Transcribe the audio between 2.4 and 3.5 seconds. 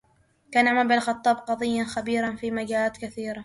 مجالات كثيرة